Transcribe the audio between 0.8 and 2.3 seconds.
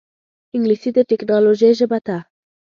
د ټکنالوجۍ ژبه ده